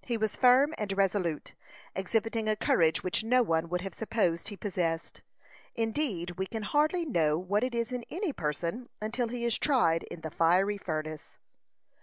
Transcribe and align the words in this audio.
He 0.00 0.16
was 0.16 0.36
firm 0.36 0.72
and 0.78 0.96
resolute, 0.96 1.52
exhibiting 1.94 2.48
a 2.48 2.56
courage 2.56 3.02
which 3.02 3.22
no 3.22 3.42
one 3.42 3.68
would 3.68 3.82
have 3.82 3.92
supposed 3.92 4.48
he 4.48 4.56
possessed; 4.56 5.20
indeed, 5.74 6.30
we 6.38 6.46
can 6.46 6.62
hardly 6.62 7.04
know 7.04 7.36
what 7.36 7.62
is 7.74 7.92
in 7.92 8.02
any 8.08 8.32
person 8.32 8.88
until 9.02 9.28
he 9.28 9.44
is 9.44 9.58
tried 9.58 10.04
in 10.04 10.22
the 10.22 10.30
fiery 10.30 10.78
furnace. 10.78 11.36